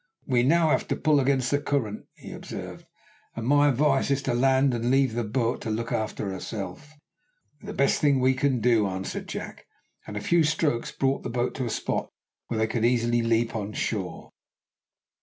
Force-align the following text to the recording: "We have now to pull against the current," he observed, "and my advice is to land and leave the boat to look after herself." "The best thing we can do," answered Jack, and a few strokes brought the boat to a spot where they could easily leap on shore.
"We 0.25 0.39
have 0.39 0.47
now 0.47 0.75
to 0.75 0.95
pull 0.95 1.19
against 1.19 1.51
the 1.51 1.61
current," 1.61 2.07
he 2.15 2.31
observed, 2.31 2.87
"and 3.35 3.45
my 3.45 3.67
advice 3.69 4.09
is 4.09 4.23
to 4.23 4.33
land 4.33 4.73
and 4.73 4.89
leave 4.89 5.13
the 5.13 5.23
boat 5.23 5.61
to 5.61 5.69
look 5.69 5.91
after 5.91 6.31
herself." 6.31 6.93
"The 7.61 7.75
best 7.75 8.01
thing 8.01 8.19
we 8.19 8.33
can 8.33 8.61
do," 8.61 8.87
answered 8.87 9.27
Jack, 9.27 9.67
and 10.07 10.17
a 10.17 10.19
few 10.19 10.43
strokes 10.43 10.91
brought 10.91 11.21
the 11.21 11.29
boat 11.29 11.53
to 11.53 11.65
a 11.65 11.69
spot 11.69 12.09
where 12.47 12.57
they 12.57 12.65
could 12.65 12.83
easily 12.83 13.21
leap 13.21 13.55
on 13.55 13.73
shore. 13.73 14.31